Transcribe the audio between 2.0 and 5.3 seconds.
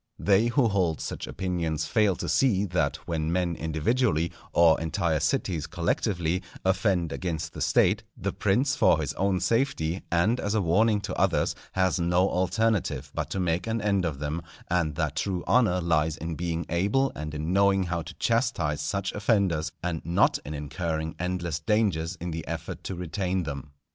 to see that when men individually, or entire